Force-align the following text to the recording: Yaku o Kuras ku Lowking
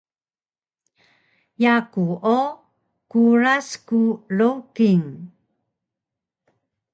Yaku 1.63 2.05
o 2.35 2.37
Kuras 3.11 3.69
ku 3.87 4.01
Lowking 4.37 5.05